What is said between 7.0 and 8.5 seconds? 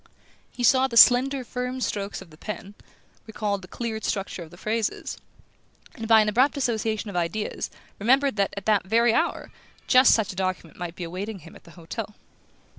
of ideas, remembered